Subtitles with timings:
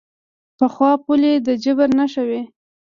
[0.57, 2.41] پخوا پولې د جبر نښه وې.